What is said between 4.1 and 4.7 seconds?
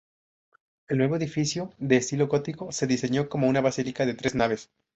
tres naves.